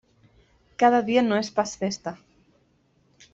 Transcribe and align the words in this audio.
Cada 0.83 1.01
dia 1.09 1.23
no 1.27 1.37
és 1.41 1.51
pas 1.59 1.75
festa. 1.83 2.15